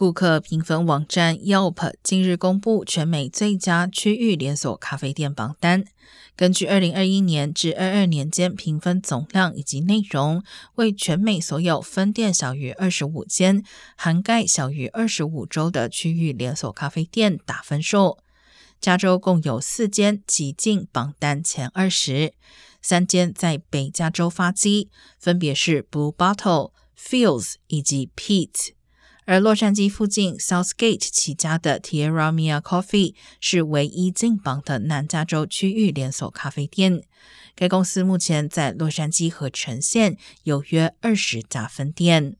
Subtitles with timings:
[0.00, 5.84] 顾客评分网站 Yelp 近日公布全美最佳区域连锁咖啡店榜单。
[6.34, 10.42] 根据二零二一年至二二年间评分总量以及内容，
[10.76, 13.62] 为全美所有分店小于二十五间、
[13.94, 18.16] 涵盖小于二十五州的区域连锁咖啡店打分数。
[18.80, 22.32] 加州共有四间挤进榜单前二十，
[22.80, 24.88] 三间在北加州发迹，
[25.18, 28.70] 分别是 Blue Bottle、Fields 以及 Pete。
[29.24, 37.02] 而洛杉矶附近 Southgate 起家的 Tierra Mia Coffee 是唯一进榜的南加州区域连锁咖啡店。
[37.54, 42.39] 该公司目前在洛杉矶和城县有约二十家分店。